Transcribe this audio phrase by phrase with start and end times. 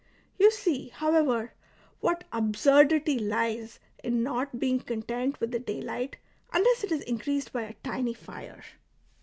[0.39, 1.53] You see, however,
[1.99, 6.17] what absurdity lies in not being content with the daylight
[6.51, 8.63] unless it is increased by a tiny fire.